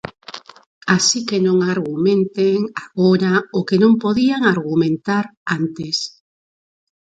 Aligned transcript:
Así 0.95 1.19
que 1.27 1.37
non 1.47 1.57
argumenten 1.73 2.57
agora 2.85 3.33
o 3.57 3.59
que 3.67 3.77
non 3.83 3.93
podían 4.03 4.41
argumentar 4.53 5.25
antes. 5.59 5.97